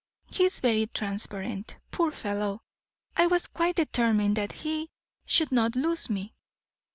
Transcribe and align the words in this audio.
He 0.25 0.45
is 0.45 0.61
very 0.61 0.87
transparent, 0.87 1.77
poor 1.91 2.09
fellow. 2.09 2.63
I 3.15 3.27
was 3.27 3.45
quite 3.45 3.75
determined 3.75 4.35
that 4.37 4.51
he 4.51 4.89
should 5.27 5.51
not 5.51 5.75
lose 5.75 6.09
me. 6.09 6.33